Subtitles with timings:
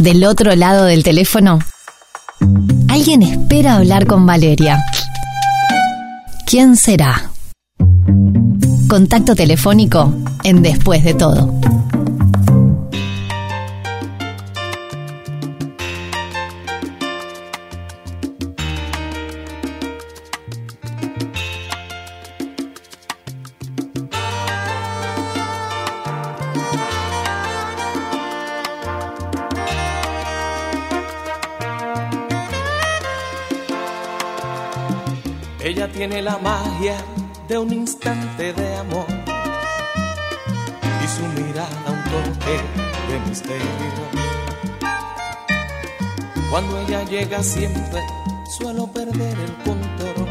[0.00, 1.58] Del otro lado del teléfono,
[2.88, 4.84] alguien espera hablar con Valeria.
[6.46, 7.30] ¿Quién será?
[8.88, 10.14] Contacto telefónico
[10.44, 11.52] en Después de todo.
[42.46, 42.60] Toque
[43.08, 43.66] de misterio.
[46.50, 48.00] Cuando ella llega siempre
[48.58, 50.28] suelo perder el control.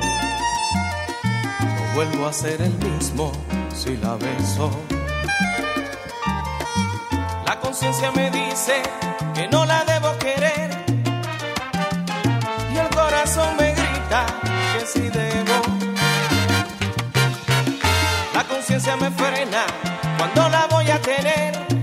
[1.75, 3.31] No vuelvo a ser el mismo
[3.73, 4.71] si la beso.
[7.45, 8.81] La conciencia me dice
[9.33, 10.71] que no la debo querer
[12.73, 14.25] y el corazón me grita
[14.73, 15.61] que sí debo.
[18.33, 19.65] La conciencia me frena
[20.17, 21.74] cuando la voy a tener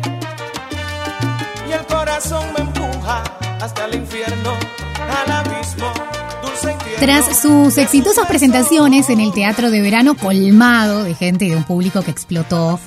[6.98, 11.64] Tras sus exitosas presentaciones en el Teatro de Verano colmado de gente y de un
[11.64, 12.78] público que explotó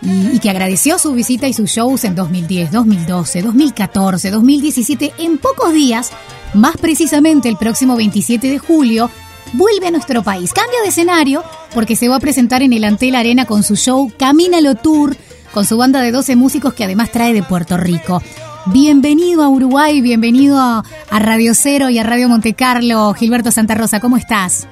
[0.00, 5.38] y, y que agradeció su visita y sus shows en 2010, 2012, 2014, 2017, en
[5.38, 6.12] pocos días,
[6.54, 9.10] más precisamente el próximo 27 de julio,
[9.52, 10.52] vuelve a nuestro país.
[10.52, 11.42] Cambia de escenario
[11.74, 15.16] porque se va a presentar en el Antel Arena con su show Camínalo Tour,
[15.52, 18.22] con su banda de 12 músicos que además trae de Puerto Rico.
[18.70, 23.14] Bienvenido a Uruguay, bienvenido a, Radio Cero y a Radio Monte Carlo.
[23.14, 24.68] Gilberto Santa Rosa, ¿cómo estás?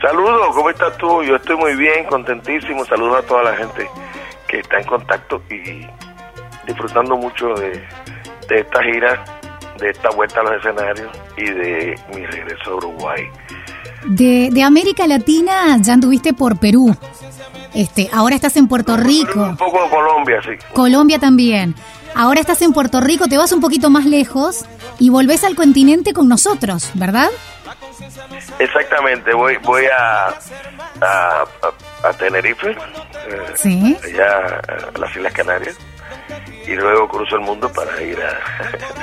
[0.00, 1.22] Saludos, ¿cómo estás tú?
[1.22, 2.82] Yo estoy muy bien, contentísimo.
[2.86, 3.86] Saludos a toda la gente
[4.48, 5.86] que está en contacto y
[6.66, 7.84] disfrutando mucho de,
[8.48, 9.24] de esta gira,
[9.78, 13.24] de esta vuelta a los escenarios y de mi regreso a Uruguay.
[14.06, 16.96] De, de América Latina ya anduviste por Perú.
[17.74, 19.42] Este, ahora estás en Puerto Rico.
[19.42, 20.52] Un poco de Colombia, sí.
[20.72, 21.74] Colombia también.
[22.14, 24.64] Ahora estás en Puerto Rico, te vas un poquito más lejos
[24.98, 27.28] y volvés al continente con nosotros, ¿verdad?
[28.58, 30.34] Exactamente, voy voy a, a,
[31.02, 32.76] a- a Tenerife, eh,
[33.54, 33.96] Sí.
[34.04, 34.60] allá
[34.94, 35.76] a las Islas Canarias,
[36.66, 38.38] y luego cruzo el mundo para ir a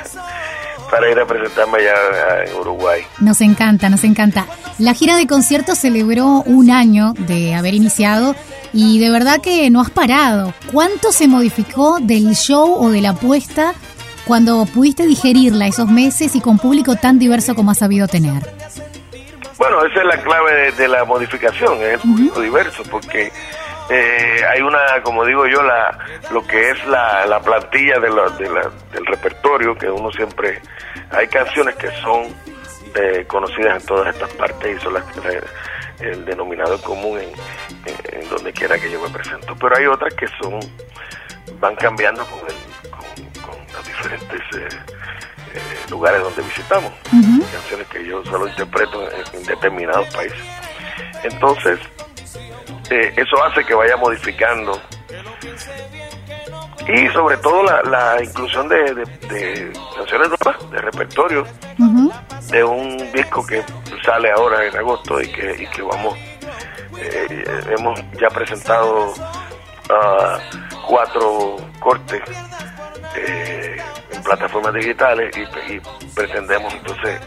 [0.90, 3.02] para ir a presentarme allá en Uruguay.
[3.20, 4.46] Nos encanta, nos encanta.
[4.78, 8.34] La gira de conciertos celebró un año de haber iniciado
[8.72, 10.52] y de verdad que no has parado.
[10.72, 13.74] ¿Cuánto se modificó del show o de la apuesta
[14.26, 18.42] cuando pudiste digerirla esos meses y con público tan diverso como has sabido tener?
[19.58, 23.32] Bueno, esa es la clave de, de la modificación, es el público diverso, porque
[23.90, 25.98] eh, hay una, como digo yo, la
[26.30, 30.60] lo que es la, la plantilla de la- de la- del repertorio, que uno siempre...
[31.10, 32.24] Hay canciones que son
[32.94, 35.40] eh, conocidas en todas estas partes y son las la-
[36.00, 37.28] el denominador común en,
[37.86, 39.54] en- en donde quiera que yo me presento.
[39.56, 40.58] Pero hay otras que son
[41.60, 44.68] van cambiando con, el- con, con los diferentes eh,
[45.54, 45.60] eh,
[45.90, 46.92] lugares donde visitamos
[47.52, 50.38] canciones que yo solo interpreto en, en determinados países.
[51.24, 51.80] Entonces,
[52.90, 54.80] eh, eso hace que vaya modificando
[56.86, 61.46] y sobre todo la, la inclusión de, de- de canciones nuevas, de repertorio,
[62.50, 63.62] de un disco que
[64.04, 66.16] sale ahora en agosto y que, y que vamos,
[66.98, 67.44] eh,
[67.76, 69.12] hemos ya presentado
[69.90, 70.38] ah,
[70.86, 72.22] cuatro cortes
[73.16, 73.76] eh,
[74.12, 75.80] en plataformas digitales y, y
[76.14, 77.20] pretendemos entonces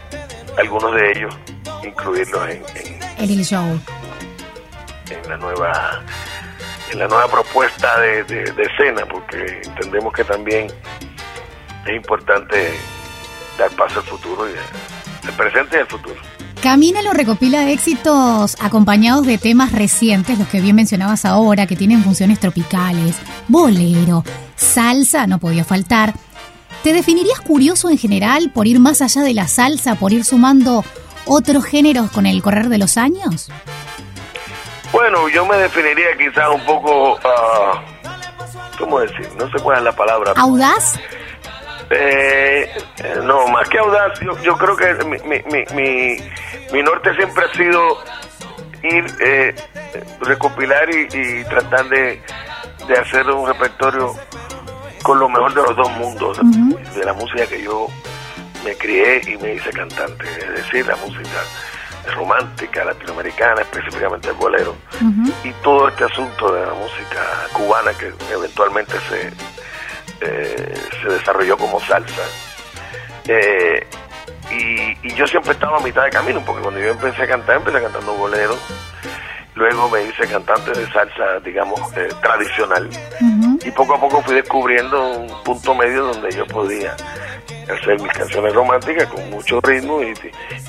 [0.58, 1.34] algunos de ellos
[1.84, 3.80] incluirlos en, en- El Show.
[5.10, 6.02] en la nueva
[6.90, 10.66] en la nueva propuesta de, de- de escena porque entendemos que también
[11.86, 12.74] es importante
[13.58, 14.52] dar paso al futuro y
[15.26, 16.20] el presente y el futuro
[16.62, 22.04] Camina lo recopila éxitos acompañados de temas recientes, los que bien mencionabas ahora, que tienen
[22.04, 23.16] funciones tropicales,
[23.48, 24.22] bolero,
[24.54, 26.14] salsa, no podía faltar.
[26.84, 30.84] ¿Te definirías curioso en general por ir más allá de la salsa, por ir sumando
[31.26, 33.50] otros géneros con el correr de los años?
[34.92, 37.82] Bueno, yo me definiría quizás un poco, ah,
[38.78, 39.28] ¿cómo decir?
[39.36, 40.32] No sé cuál es la palabra.
[40.36, 40.94] ¿Audaz?
[41.94, 42.70] Eh,
[43.24, 46.16] no, más que audaz, yo, yo creo que mi, mi, mi, mi,
[46.72, 47.98] mi norte siempre ha sido
[48.82, 49.54] ir, eh,
[50.20, 52.22] recopilar y, y tratar de,
[52.86, 54.14] de hacer un repertorio
[55.02, 56.38] con lo mejor de los dos mundos,
[56.94, 57.88] de la música que yo
[58.64, 61.42] me crié y me hice cantante, es decir, la música
[62.14, 64.76] romántica latinoamericana, específicamente el bolero,
[65.44, 67.20] y todo este asunto de la música
[67.52, 69.32] cubana que eventualmente se
[70.24, 72.22] eh, se desarrolló como salsa.
[73.26, 73.86] Eh,
[74.50, 77.56] y, y, yo siempre estaba a mitad de camino, porque cuando yo empecé a cantar,
[77.56, 78.56] empecé cantando bolero.
[79.54, 82.88] Luego me hice cantante de salsa, digamos, eh, tradicional.
[83.64, 86.96] Y poco a poco fui descubriendo un punto medio donde yo podía
[87.70, 90.14] hacer mis canciones románticas con mucho ritmo y,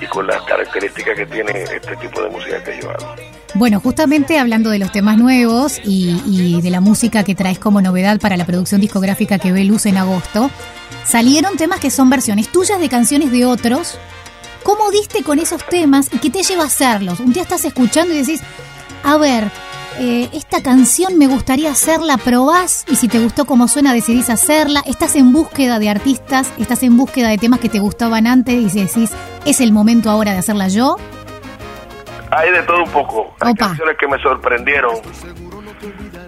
[0.02, 3.16] y, con las características que tiene este tipo de música que yo hago.
[3.56, 8.20] Bueno, justamente hablando de los temas nuevos y, de la música que traes como novedad
[8.20, 10.50] para la producción discográfica que ve luz en agosto,
[11.06, 14.00] salieron temas que son versiones tuyas de canciones de otros.
[14.64, 17.20] ¿Cómo diste con esos temas y qué te lleva a hacerlos?
[17.20, 18.42] Un día estás escuchando y decís,
[19.04, 19.52] a ver,
[20.00, 24.82] eh, esta canción me gustaría hacerla, probás y si te gustó cómo suena decidís hacerla,
[24.88, 28.80] estás en búsqueda de artistas, estás en búsqueda de temas que te gustaban antes y
[28.80, 29.12] decís,
[29.46, 30.98] es el momento ahora de hacerla yo.
[32.36, 34.96] Hay de todo un poco, hay canciones que me sorprendieron.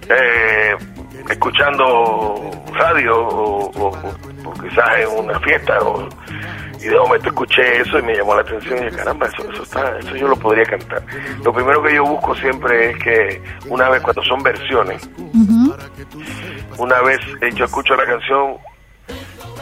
[0.08, 0.76] Eh,
[1.28, 3.92] escuchando radio o,
[4.62, 6.08] quizás en una fiesta o,
[6.78, 9.62] y de momento escuché eso y me llamó la atención y dije, caramba, eso, eso,
[9.62, 11.02] está, eso yo lo podría cantar.
[11.42, 15.08] Lo primero que yo busco siempre es que una vez cuando son versiones,
[16.78, 18.56] una vez eh, yo escucho la canción,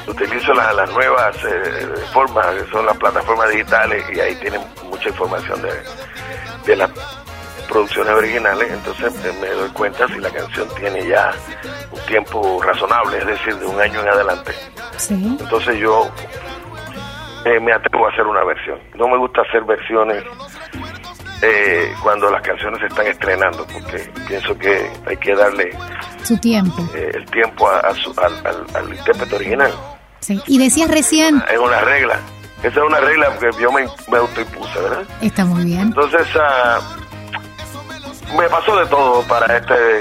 [0.06, 5.60] utilizo las nuevas eh, formas, que son las plataformas digitales y ahí tienen mucha información
[5.62, 5.72] de,
[6.66, 6.90] de la
[7.68, 11.32] producciones originales, entonces me doy cuenta si la canción tiene ya
[11.90, 14.52] un tiempo razonable, es decir, de un año en adelante.
[15.10, 16.10] Entonces yo
[17.44, 18.78] eh, me atrevo a hacer una versión.
[18.94, 20.24] No me gusta hacer versiones
[21.42, 25.76] eh, cuando las canciones se están estrenando, porque pienso que hay que darle
[26.22, 29.72] su tiempo, eh, el tiempo a, al, intérprete original.
[30.24, 30.40] Sí.
[30.46, 31.44] Y decías recién...
[31.52, 32.18] Es una regla.
[32.62, 35.02] Esa es una regla que yo me, me autoimpuse, ¿verdad?
[35.20, 35.82] Está muy bien.
[35.82, 36.80] Entonces, uh,
[38.38, 40.00] me pasó de todo para este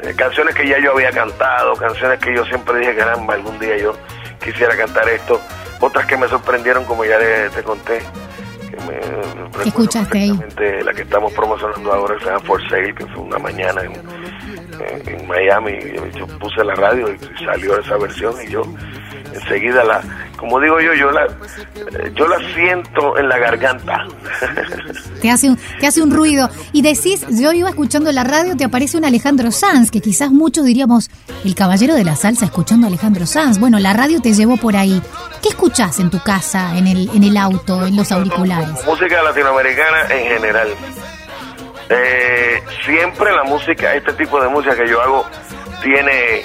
[0.00, 3.78] eh, canciones que ya yo había cantado, canciones que yo siempre dije, caramba, algún día
[3.78, 3.94] yo
[4.44, 5.40] quisiera cantar esto,
[5.80, 7.18] otras que me sorprendieron como ya
[7.48, 8.02] te conté.
[8.68, 9.00] Que me,
[9.66, 10.38] escuchaste ahí?
[10.84, 13.94] La que estamos promocionando ahora se llama For Sale, que fue una mañana en,
[14.80, 15.78] en, Miami.
[16.14, 18.62] Yo puse la radio y salió esa versión y yo
[19.32, 20.02] enseguida la,
[20.36, 21.26] como digo yo, yo la,
[22.14, 24.06] yo la siento en la garganta.
[25.20, 26.48] Te hace un, te hace un ruido.
[26.72, 30.64] Y decís, yo iba escuchando la radio, te aparece un Alejandro Sanz, que quizás muchos
[30.64, 31.10] diríamos,
[31.44, 33.58] el caballero de la salsa escuchando a Alejandro Sanz.
[33.58, 35.00] Bueno, la radio te llevó por ahí.
[35.42, 38.84] ¿Qué escuchás en tu casa, en el, en el auto, en los auriculares?
[38.86, 40.68] Música latinoamericana en general.
[41.88, 45.24] Eh, siempre la música, este tipo de música que yo hago,
[45.82, 46.44] tiene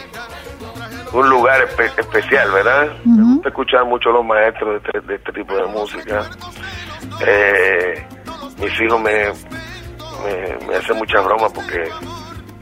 [1.13, 1.67] un lugar
[1.97, 2.93] especial, ¿verdad?
[3.05, 6.29] Me gusta escuchar mucho los maestros de este, este tipo de música.
[7.25, 8.05] Eh,
[8.59, 9.31] mis hijos me,
[10.67, 11.89] me, hacen muchas bromas porque,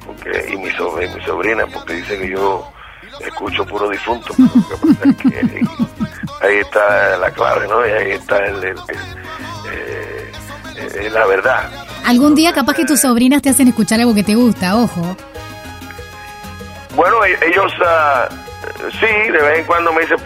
[0.06, 2.72] porque y mi, mi sobrina porque dice que yo
[3.20, 4.34] escucho puro difunto.
[6.42, 7.86] ahí está la clave, ¿no?
[7.86, 8.76] Y ahí está el, eh,
[11.12, 11.70] la verdad.
[12.06, 15.16] Algún día capaz que tus sobrinas te hacen escuchar algo que te gusta, ojo.
[16.96, 18.34] Bueno, e-, ellos uh,
[19.00, 20.18] sí, de vez en cuando me dicen,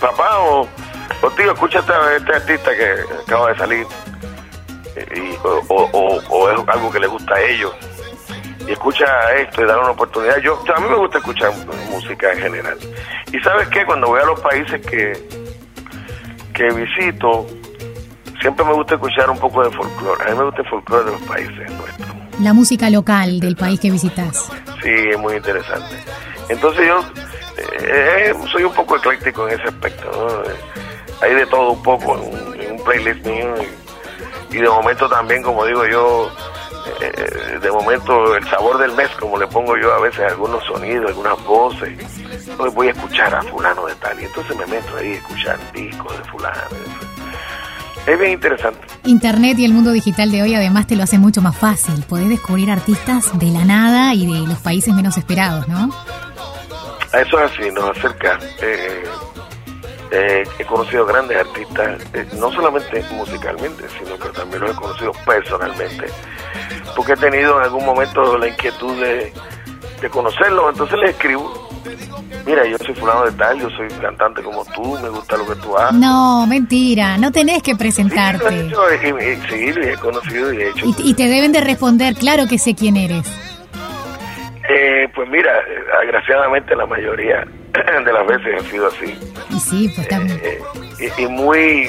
[0.00, 0.68] papá o,
[1.36, 3.86] tío, escucha este, este, artista que acaba de salir,
[5.14, 7.72] y, o, es algo que le gusta a ellos,
[8.66, 9.06] y escucha
[9.36, 10.38] esto y dar una oportunidad.
[10.38, 11.52] Yo, a mí me gusta escuchar
[11.90, 12.78] música en general.
[13.32, 15.12] Y sabes qué, cuando voy a los países que,
[16.52, 17.46] que visito,
[18.40, 20.24] siempre me gusta escuchar un poco de folclore.
[20.24, 22.08] A mí me gusta el folclore de los países nuestros.
[22.40, 24.50] La música local del país que visitas.
[24.82, 25.96] Sí, es muy interesante.
[26.48, 27.00] Entonces yo
[27.82, 30.44] eh, soy un poco ecléctico en ese aspecto.
[30.44, 30.54] Eh,
[31.20, 33.54] hay de todo un poco en un, playlist mío.
[34.50, 36.30] Y, de momento también, como digo yo,
[37.00, 41.08] eh, de momento el sabor del mes, como le pongo yo a veces algunos sonidos,
[41.08, 41.98] algunas voces.
[42.56, 44.18] Pues voy a escuchar a fulano de tal.
[44.20, 47.17] Y entonces me meto ahí a escuchar discos de fulano.
[48.08, 48.80] Es bien interesante.
[49.04, 52.02] Internet y el mundo digital de hoy además te lo hace mucho más fácil.
[52.08, 55.90] Podés descubrir artistas de la nada y de los países menos esperados, ¿no?
[57.12, 58.38] Eso es así, nos acerca.
[58.62, 59.02] Eh,
[60.10, 65.12] eh, he conocido grandes artistas, eh, no solamente musicalmente, sino que también los he conocido
[65.26, 66.06] personalmente,
[66.96, 69.34] porque he tenido en algún momento la inquietud de,
[70.00, 71.67] de conocerlos, entonces les escribo
[72.46, 75.54] mira, yo soy fulano de tal, yo soy cantante como tú, me gusta lo que
[75.56, 75.98] tú haces.
[75.98, 78.48] No, mentira, no tenés que presentarte.
[78.48, 80.86] Sí, lo he, conocido y he hecho.
[80.98, 83.26] Y, te deben de responder, claro que sé quién eres.
[84.68, 85.50] Eh, pues mira,
[86.02, 87.46] agraciadamente la mayoría
[88.04, 89.18] de las veces ha sido así.
[89.50, 90.40] Y sí, pues también.
[90.42, 91.88] Eh, y, muy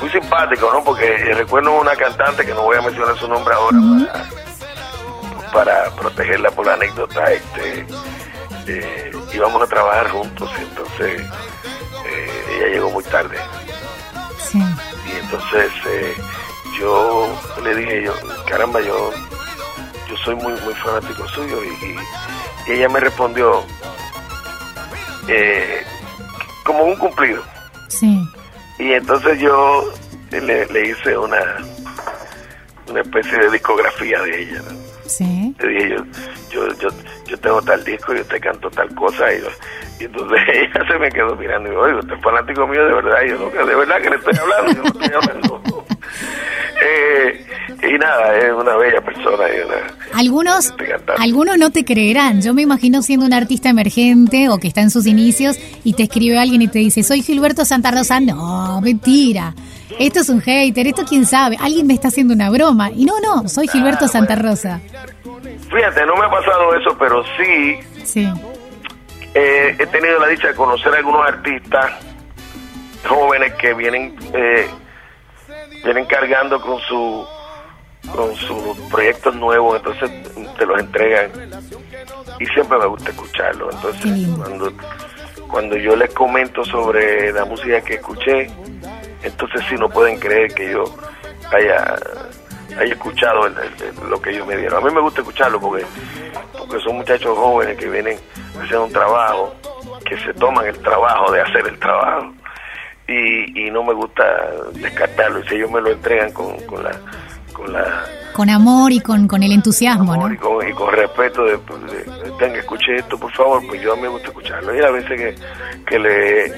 [0.00, 0.84] muy simpático, ¿no?
[0.84, 3.78] Porque recuerdo una cantante que no voy a mencionar su nombre ahora
[5.52, 7.86] para, para protegerla por la anécdota, este
[8.68, 11.22] eh, íbamos a trabajar juntos, entonces
[12.06, 13.36] eh, ella llegó muy tarde.
[14.38, 14.58] Sí.
[14.58, 16.14] Y entonces eh,
[16.78, 17.28] yo
[17.62, 18.12] le dije, yo,
[18.48, 19.10] caramba, yo,
[20.08, 21.96] yo soy muy, muy fanático suyo y, y-
[22.68, 23.64] y ella me respondió
[25.28, 25.82] eh,
[26.64, 27.42] como un cumplido.
[27.88, 28.20] Sí.
[28.78, 29.92] Y entonces yo
[30.30, 31.38] le, le hice una,
[32.88, 34.62] una especie de discografía de ella.
[35.06, 35.54] Sí.
[35.60, 36.04] Le dije, yo,
[36.50, 36.88] yo, yo,
[37.26, 39.32] yo tengo tal disco, yo te canto tal cosa.
[39.32, 39.42] Y,
[40.00, 42.94] y entonces ella se me quedó mirando y digo, oye, usted es fanático mío de
[42.94, 43.22] verdad.
[43.24, 45.62] Y yo, no, de verdad que le estoy hablando, yo no estoy hablando.
[46.78, 47.46] Eh,
[47.82, 49.44] y nada, es una bella persona.
[49.48, 50.74] Y una, Algunos,
[51.18, 52.42] algunos no te creerán.
[52.42, 56.04] Yo me imagino siendo un artista emergente o que está en sus inicios y te
[56.04, 58.20] escribe alguien y te dice, soy Gilberto Santa Rosa.
[58.20, 59.54] No, mentira.
[59.98, 61.56] Esto es un hater, esto quién sabe.
[61.60, 62.90] Alguien me está haciendo una broma.
[62.90, 64.80] Y no, no, soy Gilberto Santa Rosa.
[65.70, 68.28] Fíjate, no me ha pasado eso, pero sí Sí,
[69.34, 71.92] eh, he tenido la dicha de conocer a algunos artistas
[73.04, 74.68] jóvenes que vienen eh,
[75.84, 77.26] vienen cargando con su
[78.14, 80.10] con sus proyectos nuevos entonces
[80.56, 81.30] te los entregan
[82.38, 84.72] y siempre me gusta escucharlo entonces cuando
[85.48, 88.48] cuando yo les comento sobre la música que escuché
[89.22, 90.84] entonces sí no pueden creer que yo
[91.52, 91.96] haya
[92.78, 95.60] haya escuchado el- el- el- lo que ellos me dieron a mí me gusta escucharlo
[95.60, 95.84] porque
[96.58, 98.18] porque son muchachos jóvenes que vienen
[98.54, 99.54] haciendo un trabajo,
[100.04, 102.32] que se toman el trabajo de hacer el trabajo.
[103.08, 104.24] Y, y no me gusta
[104.72, 105.38] descartarlo.
[105.40, 106.90] Y si ellos me lo entregan con, con la
[107.52, 110.34] con la con amor y con, con el entusiasmo, amor ¿no?
[110.34, 113.92] y, con, y con respeto de, de- de, tenga escuche esto por favor pues yo
[113.92, 115.34] a mí me gusta escucharlo y a veces que,
[115.86, 116.52] que le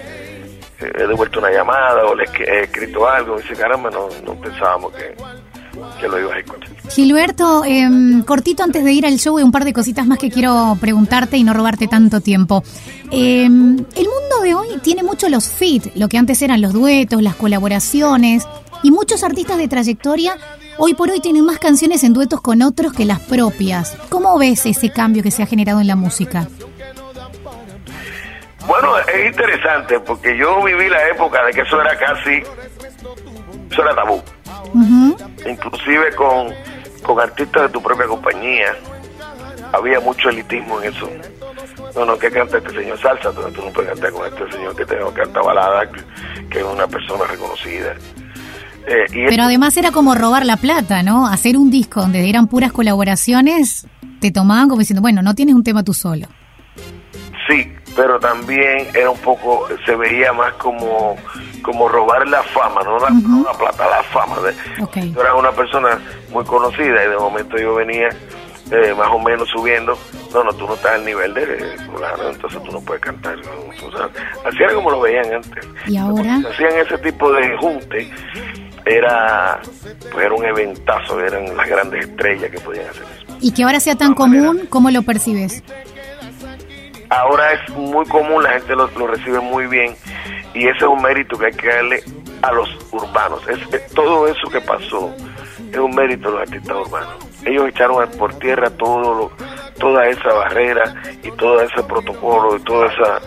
[0.81, 4.93] he devuelto una llamada o le he escrito algo y dice caramba no, no pensábamos
[4.93, 5.15] que,
[6.01, 9.53] que lo ibas a escuchar Gilberto, em, cortito antes de ir al show, hay un
[9.53, 12.63] par de cositas más que quiero preguntarte y no robarte tanto tiempo.
[13.11, 17.23] Em, el mundo de hoy tiene mucho los fit, lo que antes eran los duetos,
[17.23, 18.47] las colaboraciones,
[18.83, 20.37] y muchos artistas de trayectoria
[20.79, 23.97] hoy por hoy tienen más canciones en duetos con otros que las propias.
[24.09, 26.49] ¿Cómo ves ese cambio que se ha generado en la música?
[28.69, 32.43] Bueno, es interesante porque yo viví la época de que eso era casi,
[33.71, 34.23] eso era tabú.
[34.75, 35.17] Ujú,
[35.49, 36.53] Inclusive con,
[37.03, 38.77] con artistas de tu propia compañía.
[39.73, 41.11] Había mucho elitismo en eso.
[41.95, 44.77] No, no, que canta este señor salsa, tú, tú no puedes cantar con este señor
[44.77, 45.91] que te canta balada,
[46.51, 47.95] que, es una persona reconocida.
[48.87, 51.27] Eh, y Pero además era como robar la plata, ¿no?
[51.27, 53.87] Hacer un disco donde eran puras colaboraciones,
[54.21, 56.27] te tomaban como diciendo, bueno, no tienes un tema tú solo.
[57.49, 61.17] Sí, pero también era un poco, se veía más como,
[61.63, 64.37] como robar la fama, no la, no la plata, la fama.
[64.39, 64.99] De, Ok.
[65.13, 65.99] Yo era una persona
[66.31, 68.09] muy conocida y de momento yo venía
[68.71, 69.99] eh, más o menos subiendo.
[70.33, 73.37] No, no, tú no estás al nivel de fulano, entonces tú no puedes cantar.
[73.37, 73.89] ¿no?
[73.89, 74.09] O sea,
[74.45, 75.67] así era como lo veían antes.
[75.89, 76.41] ¿Y ahora?
[76.53, 78.09] Hacían ese tipo de junte,
[78.87, 79.59] era,
[80.13, 83.37] pues era un eventazo, eran las grandes estrellas que podían hacer eso.
[83.41, 85.65] Y que ahora sea tan común, ¿cómo lo percibes?
[87.11, 89.97] Ahora es muy común, la gente lo, lo recibe muy bien
[90.55, 92.03] y ese es un mérito que hay que darle
[92.43, 93.47] a los urbanos.
[93.49, 95.15] Es, es- todo eso que pasó
[95.71, 97.17] es un mérito de los artistas urbanos.
[97.45, 99.33] Ellos echaron por tierra todo lo-
[99.79, 103.21] toda esa barrera y todo ese protocolo y toda esa...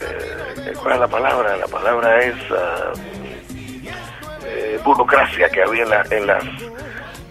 [0.00, 1.56] eh, ¿Cuál es la palabra?
[1.56, 2.92] La palabra es ah,
[4.44, 6.44] eh, burocracia que había en, la, en las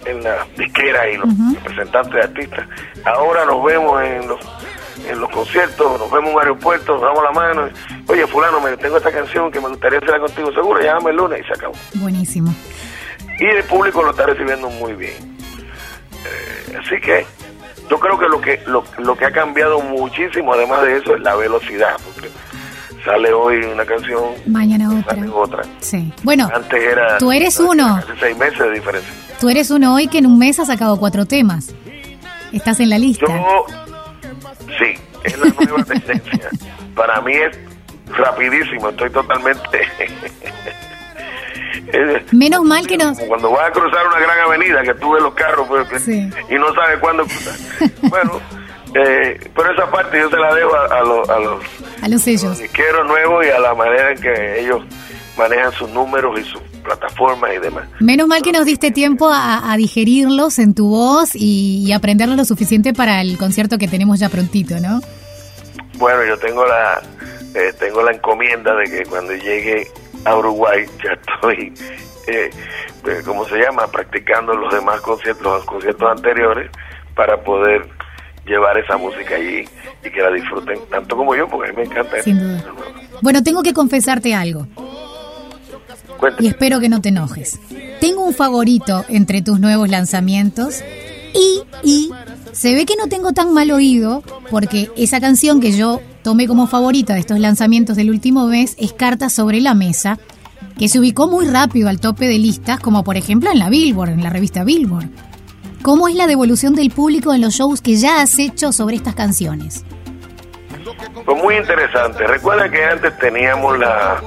[0.05, 2.67] en las disqueras y los representantes de artistas.
[3.05, 4.39] Ahora nos vemos en los
[5.07, 7.67] en los conciertos, nos vemos en un aeropuerto, nos damos la mano.
[7.67, 11.17] y, Oye, fulano, me tengo esta canción que me gustaría hacerla contigo, seguro, llámame el
[11.17, 11.73] lunes y se acabó.
[11.95, 12.53] Buenísimo.
[13.39, 15.37] Y el público lo está recibiendo muy bien.
[16.25, 17.25] Eh, así que
[17.89, 21.21] yo creo que lo que lo, lo que ha cambiado muchísimo, además de eso, es
[21.21, 21.95] la velocidad.
[22.03, 22.29] Porque
[23.05, 25.15] sale hoy una canción, Mañana otra.
[25.15, 25.63] sale otra.
[25.79, 26.13] Sí.
[26.23, 27.17] Bueno, Antes era...
[27.17, 27.95] Tú eres uno.
[27.95, 29.11] Hace seis meses de diferencia.
[29.39, 31.73] tú eres uno hoy que en un mes ha sacado cuatro temas.
[32.51, 33.25] Estás en la lista.
[33.27, 33.65] Yo,
[34.77, 36.49] sí, es la nueva tendencia.
[36.95, 37.57] Para mí es
[38.17, 39.87] rapidísimo, estoy totalmente...
[42.31, 45.33] Menos mal que como Cuando vas a cruzar una gran avenida, que tú ves los
[45.33, 46.29] carros pues, Sí.
[46.49, 47.55] y no sabes cuándo cruzar.
[48.03, 48.39] bueno,
[48.95, 51.63] eh, pero esa parte yo se la dejo a, a los, a los
[52.03, 52.59] A los sellos.
[53.07, 54.83] nuevos y a la manera en que ellos
[55.37, 57.87] manejan sus números y sus plataformas y demás.
[57.99, 62.37] Menos mal que nos diste tiempo a, a digerirlos en tu voz y, y aprenderlos
[62.37, 65.01] lo suficiente para el concierto que tenemos ya prontito, ¿no?
[65.97, 67.01] Bueno, yo tengo la
[67.55, 69.87] eh, tengo la encomienda de que cuando llegue
[70.25, 71.73] a Uruguay ya estoy,
[72.27, 72.49] eh,
[73.05, 73.87] eh, ¿cómo se llama?
[73.87, 76.69] Practicando los demás conciertos, los conciertos anteriores
[77.15, 77.87] para poder
[78.45, 79.67] llevar esa música allí
[80.03, 82.21] y que la disfruten tanto como yo, porque a mí me encanta.
[82.21, 82.63] Sin duda.
[83.21, 84.67] Bueno, tengo que confesarte algo.
[86.39, 87.59] Y espero que no te enojes.
[87.99, 90.81] Tengo un favorito entre tus nuevos lanzamientos
[91.33, 92.11] y, y
[92.51, 96.67] se ve que no tengo tan mal oído porque esa canción que yo tomé como
[96.67, 100.19] favorita de estos lanzamientos del último mes es Cartas sobre la Mesa,
[100.77, 104.09] que se ubicó muy rápido al tope de listas, como por ejemplo en la Billboard,
[104.09, 105.09] en la revista Billboard.
[105.81, 109.15] ¿Cómo es la devolución del público en los shows que ya has hecho sobre estas
[109.15, 109.85] canciones?
[111.25, 112.25] Pues muy interesante.
[112.27, 114.21] Recuerda que antes teníamos la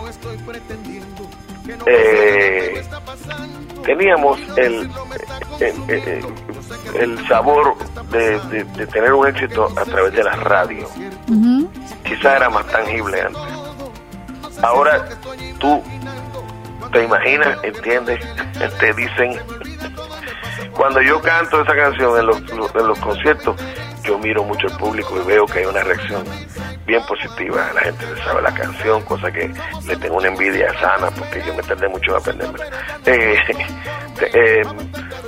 [1.86, 2.82] eh,
[3.84, 4.90] teníamos el,
[5.60, 7.76] el, sabor
[8.10, 10.88] de, tener un éxito a través de la radio.
[12.04, 13.42] Quizá era más tangible antes.
[14.62, 15.08] Ahora
[15.58, 15.82] tú
[16.92, 18.24] te imaginas, entiendes,
[18.80, 19.40] te dicen,
[20.72, 23.56] cuando yo canto esa canción en los, en los conciertos,
[24.02, 26.24] yo miro mucho el público y veo que hay una reacción
[26.86, 27.70] bien positiva.
[27.74, 29.50] La gente se sabe la canción, cosa que
[29.86, 32.58] le tengo una envidia sana porque yo me tardé mucho en aprenderme.
[33.06, 33.38] Eh,
[34.34, 34.62] eh,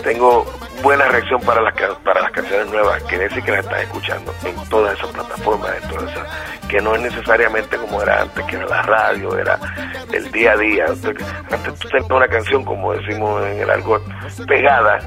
[0.02, 0.44] tengo
[0.82, 4.68] buena reacción para las para las canciones nuevas, que decir que las están escuchando en
[4.68, 6.28] todas esas plataformas, en todas esas,
[6.68, 9.58] que no es necesariamente como era antes, que era la radio, era
[10.12, 10.86] el día a día.
[10.86, 14.02] Antes tú tenías una canción, como decimos en el argot,
[14.46, 14.98] pegada,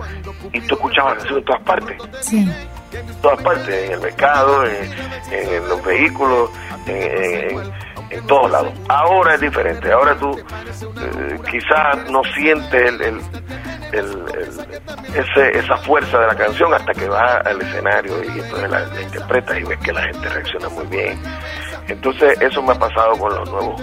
[0.53, 1.97] y tú escuchabas la canción en todas partes.
[2.21, 2.49] Sí
[2.99, 6.49] en todas partes, en el mercado, en, los vehículos,
[6.85, 8.73] en, todos lados.
[8.89, 13.21] Ahora es diferente, ahora tú eh, quizás no sientes el,
[15.15, 19.01] ese, esa fuerza de la canción hasta que vas al escenario y entonces la, la
[19.01, 21.21] interpretas y ves que la gente reacciona muy bien.
[21.87, 23.81] Entonces eso me ha pasado con los nuevos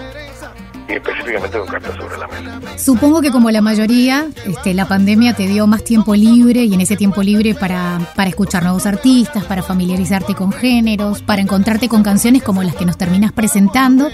[0.87, 2.77] y específicamente con cartas sobre la mesa.
[2.77, 6.81] Supongo que como la mayoría, este, la pandemia te dio más tiempo libre y en
[6.81, 12.03] ese tiempo libre para, para escuchar nuevos artistas, para familiarizarte con géneros, para encontrarte con
[12.03, 14.09] canciones como las que nos terminas presentando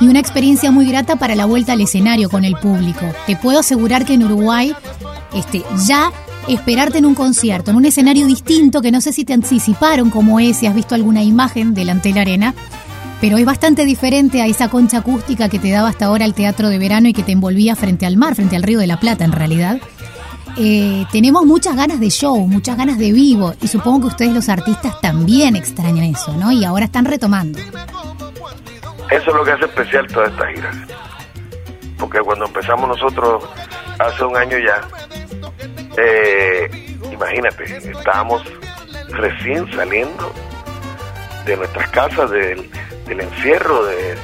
[0.00, 3.06] y una experiencia muy grata para la vuelta al escenario con el público.
[3.26, 4.74] Te puedo asegurar que en Uruguay
[5.34, 6.12] este, ya
[6.48, 10.38] esperarte en un concierto, en un escenario distinto que no sé si te anticiparon como
[10.38, 12.54] es, si has visto alguna imagen delante de la arena,
[13.26, 16.68] pero es bastante diferente a esa concha acústica que te daba hasta ahora el teatro
[16.68, 19.24] de verano y que te envolvía frente al mar, frente al río de la Plata
[19.24, 19.78] en realidad.
[20.56, 24.48] Eh, tenemos muchas ganas de show, muchas ganas de vivo y supongo que ustedes los
[24.48, 26.52] artistas también extrañan eso, ¿no?
[26.52, 27.58] Y ahora están retomando.
[27.58, 30.70] Eso es lo que hace especial toda esta gira.
[31.98, 33.42] Porque cuando empezamos nosotros
[33.98, 34.86] hace un año ya,
[36.00, 38.44] eh, imagínate, estábamos
[39.08, 40.32] recién saliendo
[41.44, 42.70] de nuestras casas, del,
[43.06, 44.18] del encierro, del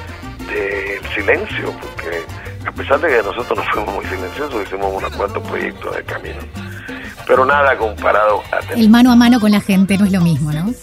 [1.15, 2.21] silencio, porque
[2.67, 6.39] a pesar de que nosotros no fuimos muy silenciosos, hicimos unos cuantos proyectos de camino.
[7.27, 8.73] Pero nada comparado a...
[8.73, 10.73] El mano a mano con la gente no es lo mismo, ¿no?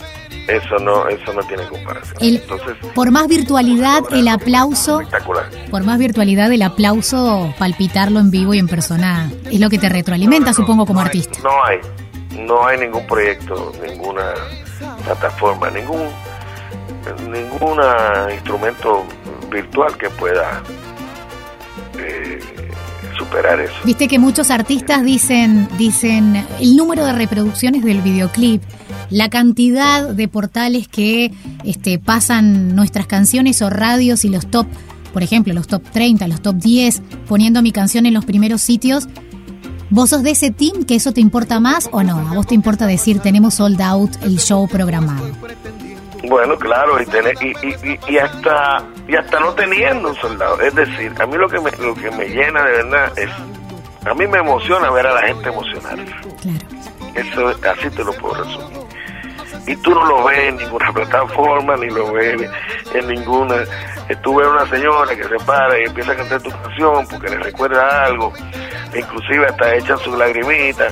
[0.49, 2.17] Eso no, eso no tiene comparación.
[2.21, 5.03] Entonces, por más virtualidad, el aplauso...
[5.71, 9.89] Por más virtualidad, el aplauso, palpitarlo en vivo y en persona, es lo que te
[9.89, 11.39] retroalimenta, supongo, como artista.
[11.43, 11.79] No hay,
[12.39, 14.35] no hay ningún proyecto, ninguna
[15.05, 16.09] plataforma, ningún
[17.29, 17.81] ningún
[18.33, 19.05] instrumento
[19.51, 20.63] virtual que pueda
[21.99, 22.39] eh,
[23.19, 23.75] superar eso.
[23.85, 28.63] Viste que muchos artistas dicen, dicen el número de reproducciones del videoclip,
[29.11, 31.33] la cantidad de portales que
[31.65, 34.67] este, pasan nuestras canciones o radios y los top,
[35.13, 39.09] por ejemplo, los top 30, los top 10, poniendo mi canción en los primeros sitios.
[39.93, 42.17] ¿Vos sos de ese team que eso te importa más o no?
[42.29, 45.27] ¿A vos te importa decir tenemos sold out el show programado?
[46.25, 50.61] Bueno, claro, y, tener, y, y, y, hasta y hasta no teniendo un soldado.
[50.61, 53.31] Es decir, a mí lo que me, lo que me llena de verdad es,
[54.07, 55.99] a mí me emociona ver a la gente emocionar.
[57.15, 58.81] Eso así te lo puedo resumir.
[59.67, 62.51] Y tú no lo ves en ninguna plataforma, ni lo ves
[62.95, 63.57] en ninguna...
[64.23, 67.29] Tú ves a una señora que se para y empieza a cantar tu canción porque
[67.29, 68.33] le recuerda algo,
[68.93, 70.89] inclusive hasta echan su lagrimita.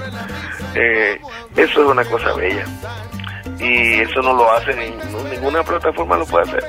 [0.76, 1.20] Eh,
[1.56, 2.64] eso es una cosa bella
[3.58, 4.74] y eso no lo hace
[5.30, 6.64] ninguna plataforma lo puede hacer.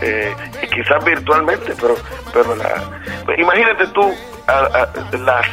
[0.00, 0.34] Eh,
[0.72, 1.94] quizás virtualmente pero
[2.32, 3.00] pero la,
[3.38, 4.12] imagínate tú
[4.48, 5.46] a, las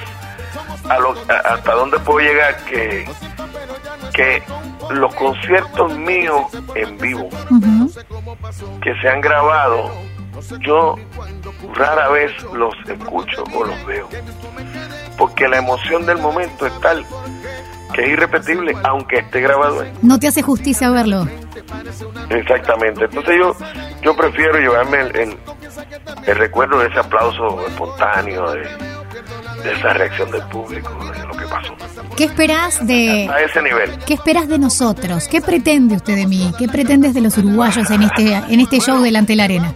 [1.46, 3.06] hasta dónde puedo llegar que
[4.14, 4.42] que
[4.90, 7.30] los conciertos míos en vivo
[8.82, 9.92] que se han grabado
[10.62, 10.96] yo
[11.74, 14.08] rara vez los escucho o los veo.
[15.18, 17.06] Porque la emoción del momento es tal
[17.94, 19.92] que es irrepetible, aunque esté grabado ahí.
[20.02, 21.28] No te hace justicia verlo.
[22.30, 23.06] Exactamente.
[23.06, 23.56] Entonces yo
[24.02, 25.38] yo prefiero llevarme el,
[26.26, 28.60] el, recuerdo de ese aplauso espontáneo, de,
[29.64, 31.74] de esa reacción del público, de lo que pasó.
[32.16, 33.98] ¿Qué esperas de A ese nivel.
[34.06, 35.28] qué esperas de nosotros?
[35.28, 36.52] ¿Qué pretende usted de mí?
[36.58, 39.74] ¿Qué pretendes de los uruguayos en este en este show delante de la arena?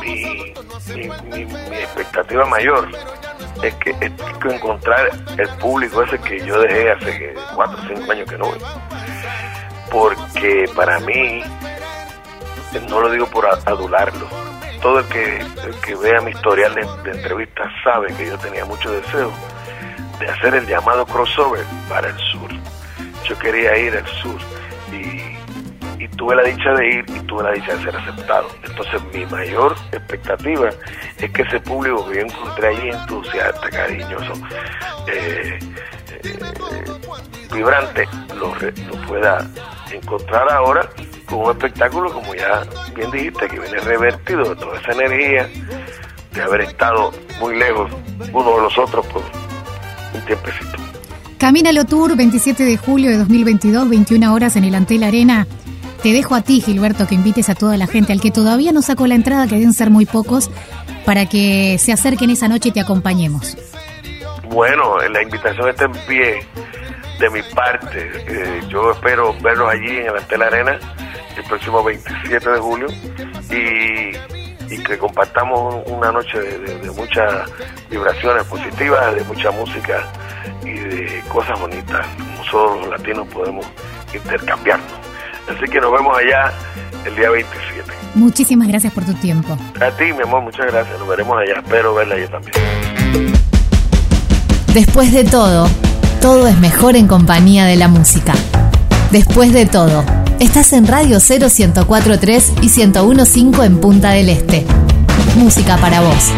[0.00, 0.14] mi,
[0.94, 2.88] mi, mi- mi expectativa mayor
[3.62, 4.12] es que, es
[4.50, 8.46] encontrar el público ese que yo dejé hace que cuatro o cinco años que no
[8.46, 8.58] voy.
[9.90, 11.42] Porque para mí,
[12.88, 14.26] no lo digo por adularlo,
[14.82, 15.44] todo el que,
[15.84, 19.32] que vea mi historial de, entrevistas sabe que yo tenía mucho deseo
[20.18, 22.50] de hacer el llamado crossover para el sur.
[23.28, 24.55] Yo quería ir al sur
[26.16, 28.48] tuve la dicha de ir y tuve la dicha de ser aceptado.
[28.64, 30.70] Entonces mi mayor expectativa
[31.18, 34.32] es que ese público que yo encontré allí entusiasta, cariñoso,
[35.06, 35.58] eh,
[36.22, 36.38] eh,
[37.52, 39.46] vibrante, lo, lo pueda
[39.92, 40.88] encontrar ahora
[41.26, 42.62] con un espectáculo como ya
[42.94, 45.48] bien dijiste, que viene revertido de toda esa energía
[46.32, 47.90] de haber estado muy lejos
[48.32, 49.22] uno de los otros por
[50.14, 50.76] un tiempecito.
[51.38, 55.46] Camínalo Tour, 27 de julio de 2022, 21 horas en el Antel Arena.
[56.06, 58.80] Te dejo a ti, Gilberto, que invites a toda la gente, al que todavía no
[58.80, 60.48] sacó la entrada, que deben ser muy pocos,
[61.04, 63.56] para que se acerquen esa noche y te acompañemos.
[64.48, 66.46] Bueno, la invitación está en pie
[67.18, 68.08] de mi parte.
[68.24, 70.78] Eh, yo espero verlos allí en el Antel Arena
[71.36, 72.86] el próximo 27 de julio
[73.50, 77.50] y, que compartamos una noche de, de- de muchas
[77.90, 80.06] vibraciones positivas, de mucha música
[80.64, 82.06] y de cosas bonitas.
[82.38, 83.66] Nosotros los latinos podemos
[84.14, 85.05] intercambiarnos.
[85.48, 86.52] Así que nos vemos allá
[87.04, 87.92] el día 27.
[88.14, 89.56] Muchísimas gracias por tu tiempo.
[89.80, 90.98] A ti, mi amor, muchas gracias.
[90.98, 91.60] Nos veremos allá.
[91.60, 93.32] Espero verla allá también.
[94.72, 95.68] Después de todo,
[96.20, 98.34] todo es mejor en compañía de la música.
[99.10, 100.04] Después de todo,
[100.40, 104.66] estás en Radio 0 1043 y 1015 en Punta del Este.
[105.36, 106.32] Música para vos.